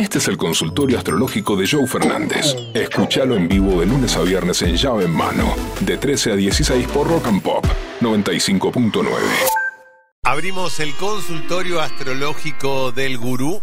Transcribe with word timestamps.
Este 0.00 0.16
es 0.16 0.28
el 0.28 0.38
consultorio 0.38 0.96
astrológico 0.96 1.56
de 1.56 1.68
Joe 1.68 1.86
Fernández. 1.86 2.56
Escúchalo 2.72 3.36
en 3.36 3.46
vivo 3.46 3.80
de 3.80 3.84
lunes 3.84 4.16
a 4.16 4.22
viernes 4.22 4.62
en 4.62 4.74
llave 4.74 5.04
en 5.04 5.10
mano, 5.10 5.54
de 5.80 5.98
13 5.98 6.32
a 6.32 6.36
16 6.36 6.88
por 6.88 7.06
Rock 7.06 7.26
and 7.26 7.42
Pop 7.42 7.66
95.9. 8.00 9.04
Abrimos 10.22 10.80
el 10.80 10.94
consultorio 10.94 11.82
astrológico 11.82 12.92
del 12.92 13.18
gurú. 13.18 13.60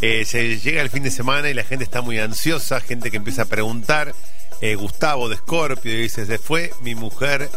Eh, 0.00 0.24
se 0.24 0.60
llega 0.60 0.80
el 0.80 0.90
fin 0.90 1.02
de 1.02 1.10
semana 1.10 1.50
y 1.50 1.54
la 1.54 1.64
gente 1.64 1.82
está 1.82 2.02
muy 2.02 2.20
ansiosa, 2.20 2.78
gente 2.78 3.10
que 3.10 3.16
empieza 3.16 3.42
a 3.42 3.46
preguntar. 3.46 4.14
Eh, 4.60 4.74
Gustavo 4.74 5.28
de 5.28 5.36
Scorpio 5.36 5.96
dice, 5.96 6.26
se 6.26 6.38
fue 6.38 6.72
mi 6.82 6.94
mujer 6.94 7.48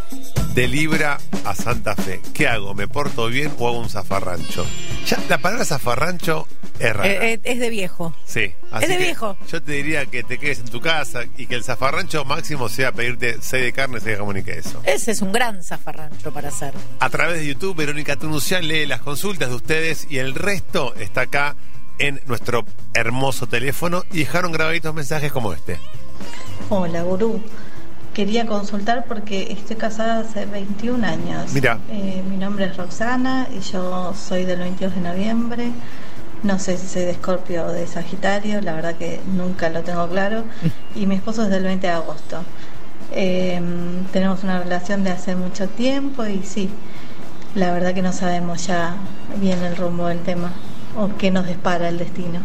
de 0.54 0.68
Libra 0.68 1.18
a 1.44 1.54
Santa 1.54 1.94
Fe. 1.94 2.22
¿Qué 2.32 2.48
hago? 2.48 2.74
¿Me 2.74 2.88
porto 2.88 3.26
bien 3.28 3.52
o 3.58 3.68
hago 3.68 3.78
un 3.78 3.90
zafarrancho? 3.90 4.64
Ya, 5.06 5.18
la 5.28 5.36
palabra 5.38 5.66
zafarrancho 5.66 6.48
es 6.78 6.92
rara. 6.94 7.06
Eh, 7.06 7.34
eh, 7.34 7.40
es 7.44 7.58
de 7.58 7.68
viejo. 7.68 8.14
Sí. 8.24 8.54
Es 8.80 8.88
de 8.88 8.96
viejo. 8.96 9.36
Yo 9.50 9.62
te 9.62 9.72
diría 9.72 10.06
que 10.06 10.22
te 10.22 10.38
quedes 10.38 10.60
en 10.60 10.70
tu 10.70 10.80
casa 10.80 11.24
y 11.36 11.46
que 11.46 11.56
el 11.56 11.64
zafarrancho 11.64 12.24
máximo 12.24 12.70
sea 12.70 12.92
pedirte 12.92 13.36
6 13.40 13.64
de 13.64 13.72
carne, 13.72 14.00
6 14.00 14.04
de 14.04 14.16
jamón 14.16 14.38
y 14.38 14.42
queso. 14.42 14.80
Ese 14.84 15.10
es 15.10 15.20
un 15.20 15.32
gran 15.32 15.62
zafarrancho 15.62 16.32
para 16.32 16.48
hacer. 16.48 16.72
A 17.00 17.10
través 17.10 17.38
de 17.38 17.46
YouTube, 17.46 17.76
Verónica 17.76 18.16
Tunucian 18.16 18.66
lee 18.66 18.86
las 18.86 19.02
consultas 19.02 19.50
de 19.50 19.54
ustedes 19.56 20.06
y 20.08 20.18
el 20.18 20.34
resto 20.34 20.94
está 20.94 21.22
acá 21.22 21.56
en 21.98 22.20
nuestro 22.26 22.64
hermoso 22.94 23.46
teléfono 23.46 24.04
y 24.10 24.20
dejaron 24.20 24.52
grabaditos 24.52 24.94
mensajes 24.94 25.30
como 25.30 25.52
este. 25.52 25.78
Hola, 26.70 27.02
gurú. 27.02 27.42
Quería 28.14 28.46
consultar 28.46 29.04
porque 29.06 29.52
estoy 29.52 29.76
casada 29.76 30.20
hace 30.20 30.46
21 30.46 31.06
años. 31.06 31.52
Mira. 31.52 31.78
Eh, 31.90 32.22
mi 32.28 32.38
nombre 32.38 32.64
es 32.64 32.76
Roxana 32.76 33.48
y 33.54 33.60
yo 33.60 34.14
soy 34.14 34.44
del 34.44 34.60
22 34.60 34.94
de 34.94 35.00
noviembre. 35.02 35.70
No 36.42 36.58
sé 36.58 36.78
si 36.78 36.86
soy 36.86 37.02
de 37.02 37.10
Escorpio 37.10 37.66
o 37.66 37.72
de 37.72 37.86
Sagitario, 37.86 38.62
la 38.62 38.72
verdad 38.72 38.94
que 38.94 39.20
nunca 39.36 39.68
lo 39.68 39.82
tengo 39.82 40.08
claro. 40.08 40.44
Y 40.94 41.06
mi 41.06 41.16
esposo 41.16 41.42
es 41.42 41.50
del 41.50 41.64
20 41.64 41.86
de 41.86 41.92
agosto. 41.92 42.42
Eh, 43.12 43.60
tenemos 44.12 44.42
una 44.42 44.58
relación 44.58 45.04
de 45.04 45.10
hace 45.10 45.36
mucho 45.36 45.68
tiempo 45.68 46.24
y 46.24 46.42
sí, 46.44 46.70
la 47.54 47.72
verdad 47.72 47.92
que 47.92 48.02
no 48.02 48.12
sabemos 48.12 48.66
ya 48.66 48.94
bien 49.40 49.62
el 49.62 49.76
rumbo 49.76 50.06
del 50.06 50.20
tema 50.20 50.52
o 50.96 51.10
qué 51.18 51.30
nos 51.30 51.46
dispara 51.46 51.88
el 51.88 51.98
destino. 51.98 52.40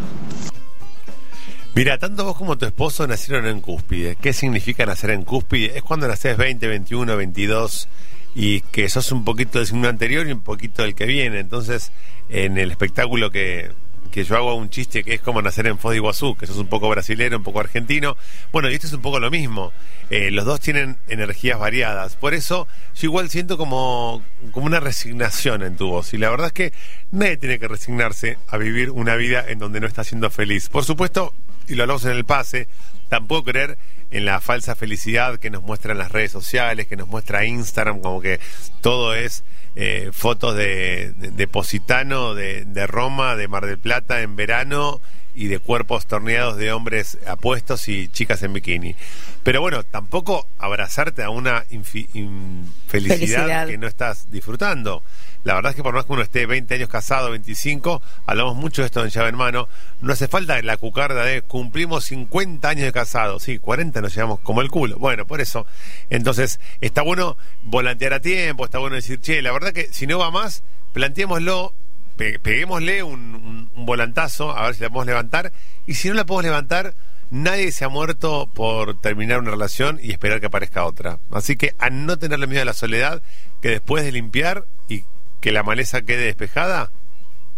Mira, 1.79 1.97
tanto 1.97 2.25
vos 2.25 2.35
como 2.35 2.57
tu 2.57 2.65
esposo 2.65 3.07
nacieron 3.07 3.47
en 3.47 3.61
cúspide. 3.61 4.17
¿Qué 4.17 4.33
significa 4.33 4.85
nacer 4.85 5.11
en 5.11 5.23
cúspide? 5.23 5.77
Es 5.77 5.81
cuando 5.81 6.09
naces 6.09 6.35
20, 6.35 6.67
21, 6.67 7.15
22 7.15 7.87
y 8.35 8.59
que 8.59 8.89
sos 8.89 9.13
un 9.13 9.23
poquito 9.23 9.59
del 9.59 9.67
signo 9.67 9.87
anterior 9.87 10.27
y 10.27 10.33
un 10.33 10.41
poquito 10.41 10.81
del 10.81 10.93
que 10.93 11.05
viene. 11.05 11.39
Entonces, 11.39 11.93
en 12.27 12.57
el 12.57 12.69
espectáculo 12.69 13.31
que, 13.31 13.71
que 14.11 14.25
yo 14.25 14.35
hago 14.35 14.55
un 14.55 14.69
chiste 14.69 15.05
que 15.05 15.13
es 15.13 15.21
como 15.21 15.41
nacer 15.41 15.67
en 15.67 15.77
Foz 15.77 15.91
de 15.91 15.99
Iguazú, 15.99 16.35
que 16.35 16.47
sos 16.47 16.57
un 16.57 16.67
poco 16.67 16.89
brasilero, 16.89 17.37
un 17.37 17.43
poco 17.43 17.61
argentino. 17.61 18.17
Bueno, 18.51 18.69
y 18.69 18.73
esto 18.73 18.87
es 18.87 18.91
un 18.91 19.01
poco 19.01 19.21
lo 19.21 19.31
mismo. 19.31 19.71
Eh, 20.09 20.31
los 20.31 20.43
dos 20.43 20.59
tienen 20.59 20.97
energías 21.07 21.59
variadas. 21.59 22.17
Por 22.17 22.33
eso 22.33 22.67
yo 22.93 23.05
igual 23.05 23.29
siento 23.29 23.57
como, 23.57 24.21
como 24.51 24.65
una 24.65 24.81
resignación 24.81 25.63
en 25.63 25.77
tu 25.77 25.87
voz. 25.87 26.13
Y 26.13 26.17
la 26.17 26.29
verdad 26.29 26.47
es 26.47 26.53
que 26.53 26.73
nadie 27.11 27.37
tiene 27.37 27.57
que 27.57 27.69
resignarse 27.69 28.37
a 28.49 28.57
vivir 28.57 28.91
una 28.91 29.15
vida 29.15 29.45
en 29.47 29.59
donde 29.59 29.79
no 29.79 29.87
está 29.87 30.03
siendo 30.03 30.29
feliz. 30.29 30.67
Por 30.67 30.83
supuesto, 30.83 31.33
y 31.69 31.75
lo 31.75 31.83
hablamos 31.83 32.05
en 32.05 32.11
el 32.11 32.25
pase, 32.25 32.67
tampoco 33.07 33.51
creer 33.51 33.77
en 34.11 34.25
la 34.25 34.41
falsa 34.41 34.75
felicidad 34.75 35.37
que 35.37 35.49
nos 35.49 35.61
muestran 35.61 35.97
las 35.97 36.11
redes 36.11 36.31
sociales, 36.31 36.87
que 36.87 36.97
nos 36.97 37.07
muestra 37.07 37.45
Instagram, 37.45 38.01
como 38.01 38.21
que 38.21 38.39
todo 38.81 39.13
es 39.13 39.43
eh, 39.75 40.09
fotos 40.11 40.55
de, 40.55 41.13
de, 41.15 41.31
de 41.31 41.47
Positano, 41.47 42.33
de, 42.33 42.65
de 42.65 42.87
Roma, 42.87 43.35
de 43.35 43.47
Mar 43.47 43.65
del 43.65 43.77
Plata 43.77 44.21
en 44.21 44.35
verano 44.35 44.99
y 45.39 45.47
de 45.47 45.59
cuerpos 45.59 46.05
torneados 46.05 46.57
de 46.57 46.73
hombres 46.73 47.17
apuestos 47.25 47.87
y 47.87 48.09
chicas 48.09 48.43
en 48.43 48.51
bikini. 48.51 48.93
Pero 49.41 49.61
bueno, 49.61 49.83
tampoco 49.83 50.45
abrazarte 50.57 51.23
a 51.23 51.29
una 51.29 51.63
infelicidad 51.69 52.67
Felicidad. 52.87 53.67
que 53.67 53.77
no 53.77 53.87
estás 53.87 54.29
disfrutando. 54.29 55.01
La 55.45 55.53
verdad 55.53 55.69
es 55.69 55.77
que 55.77 55.83
por 55.83 55.93
más 55.93 56.03
que 56.03 56.11
uno 56.11 56.23
esté 56.23 56.45
20 56.45 56.75
años 56.75 56.89
casado, 56.89 57.31
25, 57.31 58.01
hablamos 58.25 58.57
mucho 58.57 58.81
de 58.81 58.87
esto 58.87 59.01
en 59.01 59.11
llave 59.11 59.29
en 59.29 59.37
mano, 59.37 59.69
no 60.01 60.11
hace 60.11 60.27
falta 60.27 60.61
la 60.61 60.75
cucarda 60.75 61.23
de 61.23 61.41
cumplimos 61.41 62.03
50 62.03 62.67
años 62.67 62.83
de 62.83 62.91
casado, 62.91 63.39
sí, 63.39 63.59
40 63.59 64.01
nos 64.01 64.13
llevamos 64.13 64.41
como 64.41 64.59
el 64.59 64.69
culo. 64.69 64.97
Bueno, 64.97 65.25
por 65.25 65.39
eso, 65.39 65.65
entonces 66.09 66.59
está 66.81 67.01
bueno 67.01 67.37
volantear 67.63 68.11
a 68.11 68.19
tiempo, 68.19 68.65
está 68.65 68.79
bueno 68.79 68.97
decir, 68.97 69.21
che, 69.21 69.41
la 69.41 69.53
verdad 69.53 69.71
que 69.71 69.87
si 69.93 70.05
no 70.05 70.19
va 70.19 70.31
más, 70.31 70.63
planteémoslo, 70.91 71.73
pe- 72.19 72.37
peguémosle 72.39 73.01
un 73.01 73.69
volantazo, 73.75 74.51
a 74.55 74.65
ver 74.65 74.75
si 74.75 74.81
la 74.83 74.89
podemos 74.89 75.07
levantar, 75.07 75.53
y 75.87 75.93
si 75.93 76.09
no 76.09 76.15
la 76.15 76.25
podemos 76.25 76.43
levantar, 76.43 76.93
nadie 77.31 77.71
se 77.71 77.85
ha 77.85 77.89
muerto 77.89 78.49
por 78.53 78.99
terminar 78.99 79.39
una 79.39 79.51
relación 79.51 79.99
y 80.03 80.11
esperar 80.11 80.41
que 80.41 80.47
aparezca 80.47 80.85
otra. 80.85 81.17
Así 81.31 81.55
que 81.55 81.73
a 81.79 81.89
no 81.89 82.17
tenerle 82.19 82.45
miedo 82.47 82.61
a 82.61 82.65
la 82.65 82.73
soledad, 82.73 83.21
que 83.61 83.69
después 83.69 84.03
de 84.03 84.11
limpiar 84.11 84.65
y 84.89 85.05
que 85.39 85.53
la 85.53 85.63
maleza 85.63 86.01
quede 86.01 86.25
despejada, 86.25 86.91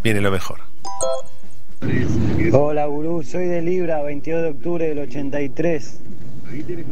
viene 0.03 0.21
lo 0.21 0.29
mejor. 0.31 0.59
Hola 2.53 2.85
gurú, 2.85 3.23
soy 3.23 3.47
de 3.47 3.61
Libra, 3.63 4.03
22 4.03 4.43
de 4.43 4.49
octubre 4.49 4.87
del 4.87 4.99
83. 4.99 5.99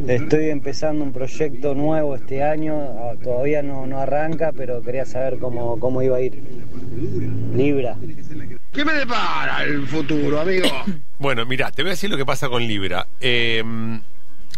Estoy 0.08 0.48
empezando 0.48 1.04
un 1.04 1.12
proyecto 1.12 1.74
nuevo 1.74 2.16
este 2.16 2.42
año, 2.42 2.74
ah, 2.80 3.12
todavía 3.22 3.62
no, 3.62 3.86
no 3.86 3.98
arranca, 4.00 4.52
pero 4.56 4.80
quería 4.82 5.04
saber 5.04 5.38
cómo, 5.38 5.78
cómo 5.78 6.02
iba 6.02 6.16
a 6.16 6.20
ir. 6.22 6.42
Libra. 7.54 7.96
¿Qué 8.72 8.84
me 8.84 8.92
depara 8.92 9.64
el 9.64 9.86
futuro, 9.86 10.40
amigo? 10.40 10.68
Bueno, 11.20 11.44
mira, 11.44 11.70
te 11.70 11.82
voy 11.82 11.90
a 11.90 11.92
decir 11.92 12.08
lo 12.08 12.16
que 12.16 12.24
pasa 12.24 12.48
con 12.48 12.66
Libra. 12.66 13.06
Eh, 13.20 13.62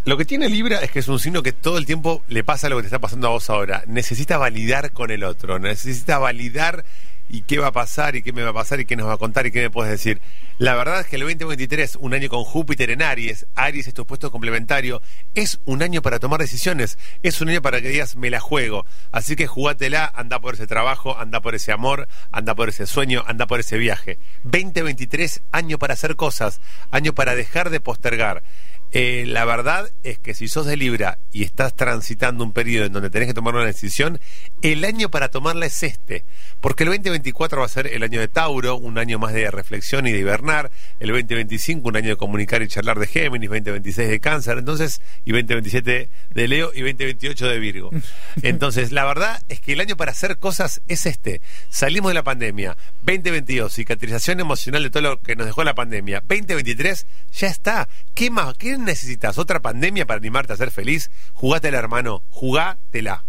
lo 0.04 0.16
que 0.16 0.24
tiene 0.24 0.48
Libra 0.48 0.78
es 0.78 0.92
que 0.92 1.00
es 1.00 1.08
un 1.08 1.18
signo 1.18 1.42
que 1.42 1.50
todo 1.50 1.76
el 1.76 1.86
tiempo 1.86 2.22
le 2.28 2.44
pasa 2.44 2.68
lo 2.68 2.76
que 2.76 2.82
te 2.82 2.86
está 2.86 3.00
pasando 3.00 3.26
a 3.26 3.30
vos 3.30 3.50
ahora. 3.50 3.82
Necesita 3.88 4.38
validar 4.38 4.92
con 4.92 5.10
el 5.10 5.24
otro, 5.24 5.58
necesita 5.58 6.18
validar 6.18 6.84
y 7.32 7.42
qué 7.42 7.58
va 7.58 7.68
a 7.68 7.72
pasar 7.72 8.14
y 8.14 8.22
qué 8.22 8.32
me 8.32 8.42
va 8.42 8.50
a 8.50 8.52
pasar 8.52 8.78
y 8.78 8.84
qué 8.84 8.94
nos 8.94 9.08
va 9.08 9.14
a 9.14 9.16
contar 9.16 9.46
y 9.46 9.50
qué 9.50 9.62
me 9.62 9.70
puedes 9.70 9.90
decir. 9.90 10.20
La 10.58 10.74
verdad 10.74 11.00
es 11.00 11.06
que 11.06 11.16
el 11.16 11.22
2023, 11.22 11.96
un 11.96 12.12
año 12.12 12.28
con 12.28 12.44
Júpiter 12.44 12.90
en 12.90 13.02
Aries, 13.02 13.46
Aries 13.54 13.88
es 13.88 13.94
tu 13.94 14.06
puesto 14.06 14.30
complementario, 14.30 15.00
es 15.34 15.58
un 15.64 15.82
año 15.82 16.02
para 16.02 16.18
tomar 16.18 16.40
decisiones, 16.40 16.98
es 17.22 17.40
un 17.40 17.48
año 17.48 17.62
para 17.62 17.80
que 17.80 17.88
digas 17.88 18.16
me 18.16 18.28
la 18.28 18.38
juego. 18.38 18.84
Así 19.12 19.34
que 19.34 19.46
jugátela, 19.46 20.12
anda 20.14 20.40
por 20.40 20.54
ese 20.54 20.66
trabajo, 20.66 21.18
anda 21.18 21.40
por 21.40 21.54
ese 21.54 21.72
amor, 21.72 22.06
anda 22.30 22.54
por 22.54 22.68
ese 22.68 22.86
sueño, 22.86 23.24
anda 23.26 23.46
por 23.46 23.60
ese 23.60 23.78
viaje. 23.78 24.18
2023, 24.44 25.40
año 25.52 25.78
para 25.78 25.94
hacer 25.94 26.16
cosas, 26.16 26.60
año 26.90 27.14
para 27.14 27.34
dejar 27.34 27.70
de 27.70 27.80
postergar. 27.80 28.42
Eh, 28.92 29.24
la 29.26 29.44
verdad 29.44 29.90
es 30.02 30.18
que 30.18 30.34
si 30.34 30.48
sos 30.48 30.66
de 30.66 30.76
Libra 30.76 31.18
y 31.30 31.44
estás 31.44 31.74
transitando 31.74 32.44
un 32.44 32.52
periodo 32.52 32.86
en 32.86 32.92
donde 32.92 33.10
tenés 33.10 33.28
que 33.28 33.34
tomar 33.34 33.54
una 33.54 33.64
decisión, 33.64 34.20
el 34.60 34.84
año 34.84 35.10
para 35.10 35.28
tomarla 35.28 35.66
es 35.66 35.82
este. 35.82 36.24
Porque 36.60 36.84
el 36.84 36.90
2024 36.90 37.60
va 37.60 37.66
a 37.66 37.68
ser 37.68 37.86
el 37.86 38.02
año 38.02 38.20
de 38.20 38.28
Tauro, 38.28 38.76
un 38.76 38.98
año 38.98 39.18
más 39.18 39.32
de 39.32 39.50
reflexión 39.50 40.06
y 40.06 40.12
de 40.12 40.18
hibernar. 40.18 40.70
El 41.00 41.08
2025, 41.08 41.88
un 41.88 41.96
año 41.96 42.10
de 42.10 42.16
comunicar 42.16 42.62
y 42.62 42.68
charlar 42.68 42.98
de 42.98 43.06
Géminis. 43.06 43.48
2026 43.48 44.08
de 44.08 44.20
Cáncer, 44.20 44.58
entonces, 44.58 45.00
y 45.24 45.32
2027 45.32 46.10
de 46.34 46.48
Leo 46.48 46.70
y 46.74 46.82
2028 46.82 47.48
de 47.48 47.58
Virgo. 47.58 47.90
Entonces, 48.42 48.92
la 48.92 49.04
verdad 49.04 49.42
es 49.48 49.60
que 49.60 49.72
el 49.72 49.80
año 49.80 49.96
para 49.96 50.12
hacer 50.12 50.38
cosas 50.38 50.82
es 50.88 51.06
este. 51.06 51.40
Salimos 51.68 52.10
de 52.10 52.14
la 52.14 52.22
pandemia. 52.22 52.76
2022, 53.02 53.72
cicatrización 53.72 54.40
emocional 54.40 54.82
de 54.82 54.90
todo 54.90 55.02
lo 55.02 55.20
que 55.20 55.36
nos 55.36 55.46
dejó 55.46 55.64
la 55.64 55.74
pandemia. 55.74 56.20
2023, 56.20 57.06
ya 57.32 57.48
está. 57.48 57.88
¿Qué 58.14 58.30
más? 58.30 58.54
¿Qué 58.56 58.76
necesitas? 58.84 59.38
¿Otra 59.38 59.60
pandemia 59.60 60.06
para 60.06 60.18
animarte 60.18 60.52
a 60.52 60.56
ser 60.56 60.70
feliz? 60.70 61.10
Jugátela, 61.34 61.78
hermano. 61.78 62.22
Jugátela. 62.30 63.24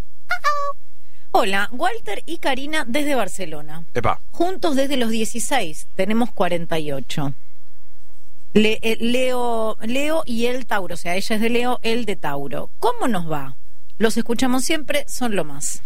Hola, 1.31 1.67
Walter 1.71 2.21
y 2.27 2.37
Karina 2.37 2.85
desde 2.87 3.15
Barcelona. 3.15 3.85
Epa. 3.95 4.21
Juntos 4.31 4.75
desde 4.75 4.97
los 4.97 5.09
16, 5.09 5.87
tenemos 5.95 6.31
48. 6.31 7.33
Le- 8.53 8.77
eh, 8.83 8.97
Leo, 8.99 9.75
Leo 9.81 10.21
y 10.27 10.45
él 10.45 10.67
Tauro, 10.67 10.93
o 10.93 10.97
sea, 10.97 11.15
ella 11.15 11.35
es 11.35 11.41
de 11.41 11.49
Leo, 11.49 11.79
él 11.81 12.05
de 12.05 12.15
Tauro. 12.15 12.69
¿Cómo 12.77 13.07
nos 13.07 13.31
va? 13.31 13.55
Los 13.97 14.15
escuchamos 14.17 14.63
siempre, 14.63 15.05
son 15.07 15.35
lo 15.35 15.43
más. 15.43 15.81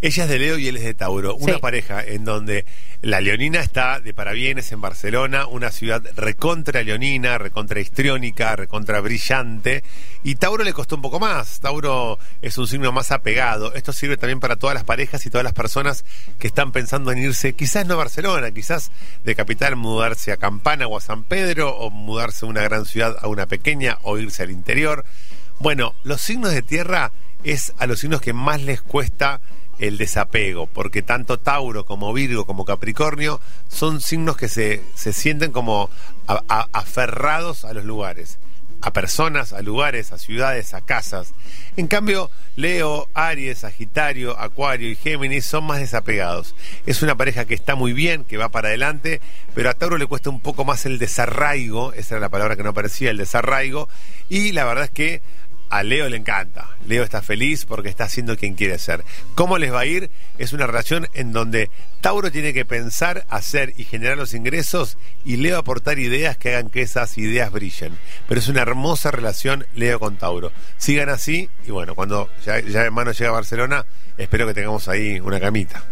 Ella 0.00 0.24
es 0.24 0.28
de 0.28 0.38
Leo 0.38 0.58
y 0.58 0.68
él 0.68 0.76
es 0.76 0.84
de 0.84 0.94
Tauro. 0.94 1.34
Una 1.36 1.54
Sí. 1.54 1.58
pareja 1.60 2.04
en 2.04 2.24
donde 2.24 2.64
la 3.02 3.20
leonina 3.20 3.60
está 3.60 4.00
de 4.00 4.12
parabienes 4.14 4.70
en 4.72 4.80
Barcelona, 4.80 5.46
una 5.46 5.70
ciudad 5.70 6.02
recontra 6.16 6.82
leonina, 6.82 7.38
recontra 7.38 7.80
histriónica, 7.80 8.54
recontra 8.56 9.00
brillante. 9.00 9.82
Y 10.22 10.34
Tauro 10.36 10.64
le 10.64 10.72
costó 10.72 10.96
un 10.96 11.02
poco 11.02 11.18
más. 11.20 11.60
Tauro 11.60 12.18
es 12.42 12.58
un 12.58 12.66
signo 12.66 12.92
más 12.92 13.12
apegado. 13.12 13.74
Esto 13.74 13.92
sirve 13.92 14.16
también 14.16 14.40
para 14.40 14.56
todas 14.56 14.74
las 14.74 14.84
parejas 14.84 15.24
y 15.26 15.30
todas 15.30 15.44
las 15.44 15.52
personas 15.52 16.04
que 16.38 16.46
están 16.46 16.72
pensando 16.72 17.10
en 17.12 17.18
irse, 17.18 17.54
quizás 17.54 17.86
no 17.86 17.94
a 17.94 17.98
Barcelona, 17.98 18.50
quizás 18.50 18.90
de 19.24 19.34
capital 19.34 19.76
mudarse 19.76 20.32
a 20.32 20.36
Campana 20.36 20.86
o 20.86 20.96
a 20.96 21.00
San 21.00 21.24
Pedro, 21.24 21.76
o 21.76 21.90
mudarse 21.90 22.44
a 22.44 22.48
una 22.48 22.62
gran 22.62 22.84
ciudad 22.86 23.16
a 23.20 23.28
una 23.28 23.46
pequeña, 23.46 23.98
o 24.02 24.18
irse 24.18 24.42
al 24.42 24.50
interior. 24.50 25.04
Bueno, 25.58 25.94
los 26.04 26.20
signos 26.20 26.52
de 26.52 26.62
tierra 26.62 27.12
es 27.44 27.72
a 27.78 27.86
los 27.86 28.00
signos 28.00 28.20
que 28.20 28.32
más 28.32 28.60
les 28.62 28.82
cuesta 28.82 29.40
el 29.78 29.98
desapego, 29.98 30.66
porque 30.66 31.02
tanto 31.02 31.38
Tauro 31.38 31.84
como 31.84 32.12
Virgo 32.12 32.46
como 32.46 32.64
Capricornio 32.64 33.40
son 33.68 34.00
signos 34.00 34.36
que 34.36 34.48
se, 34.48 34.82
se 34.94 35.12
sienten 35.12 35.52
como 35.52 35.90
aferrados 36.72 37.64
a 37.64 37.72
los 37.72 37.84
lugares, 37.84 38.38
a 38.82 38.92
personas, 38.92 39.52
a 39.52 39.62
lugares, 39.62 40.12
a 40.12 40.18
ciudades, 40.18 40.74
a 40.74 40.80
casas. 40.80 41.32
En 41.76 41.88
cambio, 41.88 42.30
Leo, 42.56 43.08
Aries, 43.14 43.58
Sagitario, 43.58 44.38
Acuario 44.38 44.90
y 44.90 44.96
Géminis 44.96 45.44
son 45.44 45.64
más 45.64 45.80
desapegados. 45.80 46.54
Es 46.86 47.02
una 47.02 47.16
pareja 47.16 47.44
que 47.44 47.54
está 47.54 47.74
muy 47.74 47.92
bien, 47.92 48.24
que 48.24 48.38
va 48.38 48.48
para 48.48 48.68
adelante, 48.68 49.20
pero 49.54 49.70
a 49.70 49.74
Tauro 49.74 49.98
le 49.98 50.06
cuesta 50.06 50.30
un 50.30 50.40
poco 50.40 50.64
más 50.64 50.86
el 50.86 50.98
desarraigo, 50.98 51.92
esa 51.92 52.14
era 52.14 52.22
la 52.22 52.28
palabra 52.28 52.56
que 52.56 52.62
no 52.62 52.70
aparecía, 52.70 53.10
el 53.10 53.18
desarraigo, 53.18 53.88
y 54.28 54.52
la 54.52 54.64
verdad 54.64 54.84
es 54.84 54.90
que 54.90 55.22
a 55.70 55.82
Leo 55.82 56.08
le 56.08 56.16
encanta. 56.16 56.68
Leo 56.86 57.02
está 57.02 57.22
feliz 57.22 57.64
porque 57.64 57.88
está 57.88 58.04
haciendo 58.04 58.36
quien 58.36 58.54
quiere 58.54 58.78
ser. 58.78 59.04
¿Cómo 59.34 59.58
les 59.58 59.72
va 59.72 59.80
a 59.80 59.86
ir? 59.86 60.10
Es 60.38 60.52
una 60.52 60.66
relación 60.66 61.08
en 61.14 61.32
donde 61.32 61.70
Tauro 62.00 62.30
tiene 62.30 62.52
que 62.52 62.64
pensar, 62.64 63.24
hacer 63.28 63.74
y 63.76 63.84
generar 63.84 64.16
los 64.16 64.34
ingresos 64.34 64.98
y 65.24 65.36
Leo 65.36 65.58
aportar 65.58 65.98
ideas 65.98 66.36
que 66.36 66.54
hagan 66.54 66.70
que 66.70 66.82
esas 66.82 67.18
ideas 67.18 67.50
brillen. 67.50 67.98
Pero 68.28 68.40
es 68.40 68.48
una 68.48 68.62
hermosa 68.62 69.10
relación 69.10 69.66
Leo 69.74 69.98
con 69.98 70.16
Tauro. 70.16 70.52
Sigan 70.76 71.08
así 71.08 71.50
y 71.66 71.70
bueno, 71.70 71.94
cuando 71.94 72.28
ya, 72.44 72.60
ya 72.60 72.82
hermano 72.82 73.12
llega 73.12 73.30
a 73.30 73.34
Barcelona, 73.34 73.86
espero 74.16 74.46
que 74.46 74.54
tengamos 74.54 74.88
ahí 74.88 75.20
una 75.20 75.40
camita. 75.40 75.82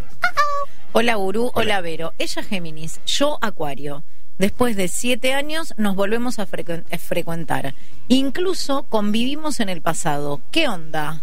Hola 0.93 1.15
Gurú, 1.15 1.51
hola 1.53 1.81
Vero. 1.81 2.13
Ella 2.17 2.41
Géminis, 2.41 3.01
yo 3.05 3.37
Acuario. 3.41 4.03
Después 4.37 4.75
de 4.75 4.87
siete 4.87 5.33
años 5.33 5.73
nos 5.77 5.95
volvemos 5.95 6.39
a, 6.39 6.43
a 6.43 6.97
frecuentar. 6.97 7.73
Incluso 8.07 8.83
convivimos 8.83 9.59
en 9.59 9.69
el 9.69 9.81
pasado. 9.81 10.41
¿Qué 10.51 10.67
onda? 10.67 11.21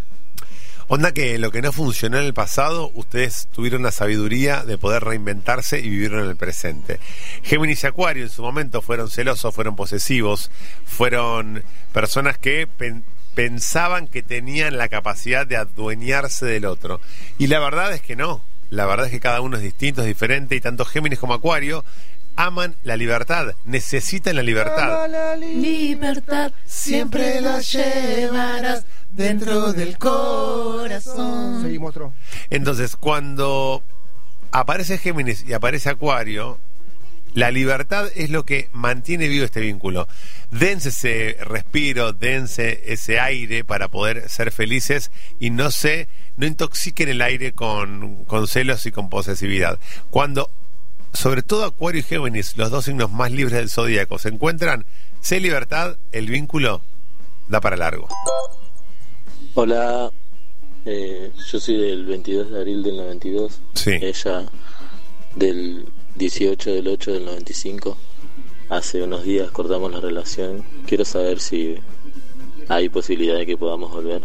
Onda 0.89 1.13
que 1.13 1.39
lo 1.39 1.51
que 1.51 1.63
no 1.63 1.73
funcionó 1.73 2.19
en 2.19 2.25
el 2.25 2.35
pasado, 2.35 2.91
ustedes 2.95 3.49
tuvieron 3.53 3.83
la 3.83 3.93
sabiduría 3.93 4.65
de 4.65 4.77
poder 4.79 5.05
reinventarse 5.05 5.79
y 5.79 5.89
vivieron 5.89 6.25
en 6.25 6.31
el 6.31 6.37
presente. 6.37 7.01
Géminis 7.43 7.85
y 7.85 7.87
Acuario 7.87 8.25
en 8.25 8.31
su 8.31 8.43
momento 8.43 8.83
fueron 8.83 9.09
celosos, 9.09 9.55
fueron 9.55 9.77
posesivos, 9.77 10.51
fueron 10.85 11.63
personas 11.93 12.37
que 12.37 12.67
pen- 12.67 13.05
pensaban 13.35 14.07
que 14.09 14.23
tenían 14.23 14.77
la 14.77 14.89
capacidad 14.89 15.47
de 15.47 15.57
adueñarse 15.57 16.45
del 16.47 16.65
otro. 16.67 17.01
Y 17.39 17.47
la 17.47 17.61
verdad 17.61 17.93
es 17.95 18.03
que 18.03 18.17
no. 18.17 18.43
La 18.69 18.87
verdad 18.87 19.07
es 19.07 19.13
que 19.13 19.21
cada 19.21 19.41
uno 19.43 19.57
es 19.59 19.63
distinto, 19.63 20.01
es 20.01 20.07
diferente 20.07 20.57
y 20.57 20.61
tanto 20.61 20.85
Géminis 20.85 21.19
como 21.19 21.35
Acuario 21.35 21.85
aman 22.37 22.77
la 22.83 22.97
libertad, 22.97 23.55
necesitan 23.65 24.37
la 24.37 24.43
libertad. 24.43 25.09
Libertad 25.39 26.53
Siempre 26.65 27.41
la 27.41 27.61
llevarás 27.61 28.85
dentro 29.11 29.73
del 29.73 29.99
corazón. 29.99 31.63
Seguí, 31.63 31.79
monstruo. 31.79 32.13
Entonces, 32.51 32.97
cuando 32.97 33.83
aparece 34.51 34.99
Géminis 34.99 35.45
y 35.47 35.53
aparece 35.53 35.91
Acuario, 35.91 36.59
la 37.35 37.51
libertad 37.51 38.09
es 38.15 38.29
lo 38.29 38.45
que 38.45 38.69
mantiene 38.73 39.27
vivo 39.29 39.45
este 39.45 39.61
vínculo. 39.61 40.07
Dense 40.51 40.91
ese 40.91 41.39
respiro, 41.45 42.13
dense 42.13 42.83
ese 42.93 43.21
aire 43.21 43.65
para 43.65 43.89
poder 43.89 44.29
ser 44.29 44.53
felices 44.53 45.11
y 45.41 45.49
no 45.49 45.71
se, 45.71 46.09
no 46.37 46.47
intoxiquen 46.47 47.09
el 47.09 47.23
aire 47.23 47.53
con, 47.53 48.25
con 48.25 48.47
celos 48.47 48.85
y 48.85 48.93
con 48.93 49.09
posesividad. 49.09 49.79
Cuando, 50.11 50.51
sobre 51.13 51.43
todo 51.43 51.65
Acuario 51.65 52.01
y 52.01 52.03
Géminis, 52.03 52.57
los 52.57 52.71
dos 52.71 52.85
signos 52.85 53.11
más 53.11 53.31
libres 53.31 53.59
del 53.59 53.71
zodíaco, 53.71 54.19
se 54.19 54.29
encuentran, 54.29 54.85
sé 55.21 55.41
libertad, 55.41 55.97
el 56.13 56.27
vínculo 56.27 56.83
da 57.49 57.61
para 57.61 57.77
largo. 57.77 58.09
Hola, 59.55 60.11
eh, 60.85 61.31
yo 61.51 61.61
soy 61.61 61.77
del 61.77 62.07
22 62.07 62.51
de 62.51 62.59
abril 62.59 62.83
del 62.83 62.97
92. 62.97 63.61
Sí. 63.75 63.93
Ella 64.01 64.47
del 65.35 65.87
18 66.17 66.71
del 66.71 66.89
8 66.89 67.13
del 67.13 67.25
95. 67.27 67.97
Hace 68.71 69.03
unos 69.03 69.25
días 69.25 69.51
cortamos 69.51 69.93
la 69.93 70.01
relación. 70.01 70.65
Quiero 70.87 71.05
saber 71.05 71.41
si 71.41 71.77
hay 72.69 72.89
posibilidad 72.89 73.37
de 73.37 73.47
que 73.47 73.57
podamos 73.57 73.93
volver. 73.93 74.23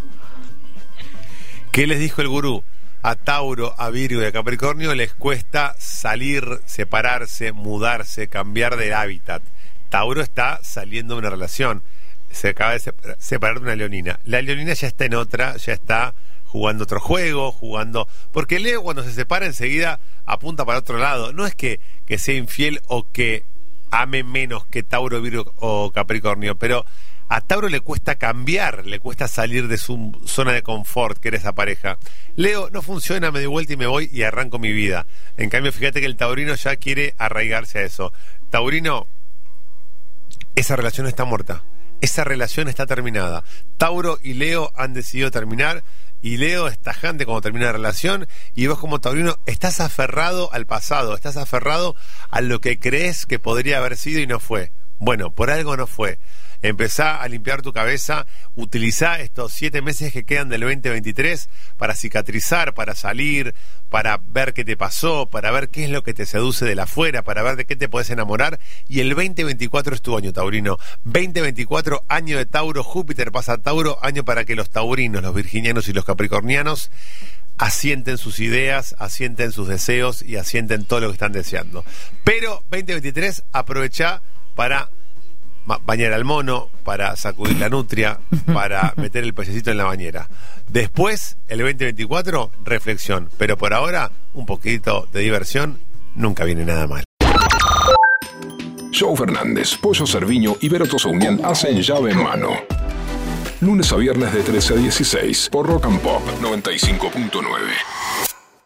¿Qué 1.72 1.86
les 1.86 2.00
dijo 2.00 2.22
el 2.22 2.30
gurú? 2.30 2.63
A 3.07 3.15
Tauro, 3.15 3.74
a 3.77 3.89
Virgo 3.89 4.21
y 4.21 4.25
a 4.25 4.33
Capricornio 4.33 4.94
les 4.94 5.13
cuesta 5.13 5.77
salir, 5.80 6.44
separarse, 6.65 7.54
mudarse, 7.54 8.27
cambiar 8.27 8.75
de 8.75 8.94
hábitat. 8.94 9.42
Tauro 9.88 10.21
está 10.21 10.59
saliendo 10.62 11.13
de 11.13 11.19
una 11.19 11.30
relación. 11.30 11.83
Se 12.31 12.50
acaba 12.50 12.74
de 12.74 12.81
separ- 12.81 13.15
separar 13.18 13.59
de 13.59 13.63
una 13.63 13.77
leonina. 13.77 14.19
La 14.25 14.42
leonina 14.42 14.74
ya 14.74 14.88
está 14.88 15.06
en 15.06 15.13
otra, 15.13 15.56
ya 15.56 15.71
está 15.71 16.15
jugando 16.48 16.83
otro 16.83 17.00
juego, 17.00 17.54
jugando... 17.54 18.09
Porque 18.33 18.59
Leo 18.59 18.83
cuando 18.83 19.04
se 19.04 19.13
separa 19.13 19.45
enseguida 19.45 20.01
apunta 20.25 20.65
para 20.65 20.80
otro 20.80 20.98
lado. 20.98 21.31
No 21.31 21.45
es 21.48 21.56
que, 21.56 21.80
que 22.06 22.18
sea 22.18 22.36
infiel 22.36 22.81
o 22.88 23.10
que 23.10 23.45
ame 23.89 24.25
menos 24.25 24.65
que 24.65 24.83
Tauro, 24.83 25.21
Virgo 25.21 25.53
o 25.56 25.94
Capricornio, 25.94 26.57
pero 26.57 26.86
a 27.29 27.41
Tauro 27.41 27.69
le 27.69 27.81
cuesta 27.81 28.15
cambiar, 28.15 28.85
le 28.85 29.00
cuesta 29.00 29.27
salir 29.27 29.68
de 29.68 29.77
su 29.77 30.19
zona 30.25 30.53
de 30.53 30.63
confort, 30.63 31.19
que 31.19 31.27
era 31.27 31.38
esa 31.38 31.53
pareja. 31.53 31.97
Leo, 32.35 32.69
no 32.69 32.81
funciona, 32.81 33.31
me 33.31 33.39
doy 33.39 33.47
vuelta 33.47 33.74
y 33.74 33.77
me 33.77 33.88
voy 33.88 34.09
y 34.12 34.24
arranco 34.24 34.59
mi 34.59 34.71
vida. 34.71 35.06
En 35.35 35.50
cambio, 35.50 35.71
fíjate 35.71 36.00
que 36.00 36.06
el 36.06 36.15
taurino 36.15 36.56
ya 36.56 36.75
quiere 36.77 37.15
arraigarse 37.18 37.79
a 37.79 37.83
eso. 37.83 38.13
Taurino, 38.50 39.07
esa 40.56 40.75
relación 40.75 41.07
está 41.07 41.25
muerta. 41.25 41.63
Esa 42.00 42.24
relación 42.24 42.68
está 42.68 42.85
terminada. 42.85 43.44
Tauro 43.77 44.19
y 44.21 44.33
Leo 44.33 44.71
han 44.75 44.94
decidido 44.94 45.31
terminar 45.31 45.83
y 46.21 46.38
Leo 46.38 46.68
es 46.68 46.79
tajante 46.79 47.25
cuando 47.25 47.41
termina 47.41 47.68
la 47.68 47.74
relación 47.74 48.27
y 48.56 48.68
vos 48.68 48.79
como 48.79 49.00
taurino 49.00 49.38
estás 49.45 49.79
aferrado 49.79 50.51
al 50.53 50.65
pasado, 50.65 51.15
estás 51.15 51.38
aferrado 51.38 51.95
a 52.29 52.41
lo 52.41 52.59
que 52.59 52.79
crees 52.79 53.25
que 53.25 53.39
podría 53.39 53.77
haber 53.77 53.97
sido 53.97 54.19
y 54.19 54.27
no 54.27 54.39
fue. 54.39 54.71
Bueno, 55.00 55.31
por 55.31 55.51
algo 55.51 55.77
no 55.77 55.85
fue. 55.85 56.19
Empezá 56.62 57.21
a 57.21 57.27
limpiar 57.27 57.62
tu 57.62 57.74
cabeza, 57.74 58.25
utilizá 58.56 59.19
estos 59.19 59.54
siete 59.54 59.81
meses 59.81 60.12
que 60.12 60.24
quedan 60.24 60.50
del 60.50 60.62
2023 60.62 61.50
para 61.77 61.95
cicatrizar, 61.95 62.74
para 62.74 62.95
salir, 62.95 63.54
para 63.89 64.18
ver 64.18 64.54
qué 64.54 64.65
te 64.65 64.75
pasó, 64.75 65.27
para 65.30 65.51
ver 65.51 65.69
qué 65.69 65.86
es 65.86 65.89
lo 65.89 66.04
que 66.04 66.13
te 66.13 66.25
seduce 66.25 66.65
de 66.65 66.75
la 66.75 66.83
afuera, 66.83 67.24
para 67.24 67.44
ver 67.44 67.56
de 67.56 67.65
qué 67.65 67.75
te 67.75 67.89
puedes 67.89 68.09
enamorar. 68.09 68.59
Y 68.88 69.00
el 69.00 69.09
2024 69.09 69.95
es 69.95 70.01
tu 70.01 70.18
año, 70.18 70.33
Taurino. 70.33 70.77
2024, 71.04 72.04
año 72.07 72.38
de 72.38 72.45
Tauro, 72.45 72.83
Júpiter 72.83 73.31
pasa 73.31 73.53
a 73.53 73.57
Tauro, 73.57 73.98
año 74.01 74.25
para 74.25 74.45
que 74.45 74.56
los 74.56 74.69
taurinos, 74.69 75.21
los 75.21 75.36
virginianos 75.36 75.88
y 75.88 75.94
los 75.94 76.06
capricornianos 76.06 76.92
asienten 77.57 78.18
sus 78.18 78.39
ideas, 78.39 78.95
asienten 79.00 79.51
sus 79.51 79.68
deseos 79.68 80.21
y 80.21 80.36
asienten 80.38 80.86
todo 80.86 81.01
lo 81.01 81.07
que 81.07 81.13
están 81.13 81.31
deseando. 81.31 81.83
Pero 82.24 82.63
2023 82.69 83.44
aprovecha 83.51 84.21
para 84.56 84.89
bañar 85.85 86.13
al 86.13 86.25
mono, 86.25 86.69
para 86.83 87.15
sacudir 87.15 87.57
la 87.57 87.69
nutria, 87.69 88.19
para 88.53 88.93
meter 88.97 89.24
el 89.24 89.33
pececito 89.33 89.71
en 89.71 89.77
la 89.77 89.86
bañera. 89.86 90.29
Después, 90.67 91.38
el 91.47 91.59
2024, 91.59 92.51
reflexión. 92.63 93.29
Pero 93.38 93.57
por 93.57 93.74
ahora, 93.74 94.12
un 94.33 94.45
poquito 94.45 95.07
de 95.12 95.21
diversión 95.21 95.79
nunca 96.15 96.43
viene 96.43 96.65
nada 96.65 96.88
mal. 96.88 97.03
Joe 98.97 99.15
Fernández, 99.15 99.77
Pollo 99.77 100.07
Cerviño 100.07 100.55
y 100.59 100.69
Vero 100.69 100.88
Tosaunian 100.88 101.39
hacen 101.43 101.81
llave 101.81 102.12
en 102.12 102.24
mano. 102.24 102.50
Lunes 103.62 103.91
a 103.91 103.95
viernes 103.95 104.33
de 104.33 104.41
13 104.41 104.74
a 104.74 104.77
16 104.77 105.50
por 105.51 105.67
Rock 105.67 105.86
and 105.86 106.00
Pop 106.00 106.21
95.9. 106.41 107.97